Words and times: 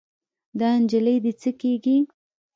دا 0.59 0.69
نجلۍ 0.81 1.17
دې 1.23 1.31
څه 1.41 1.49
کيږي؟ 1.61 1.97